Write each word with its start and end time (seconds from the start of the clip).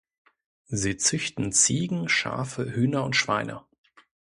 Sie 0.69 0.97
züchten 0.97 1.51
Ziegen, 1.51 2.09
Schafe, 2.09 2.73
Hühner 2.73 3.03
und 3.03 3.15
Schweine. 3.15 3.61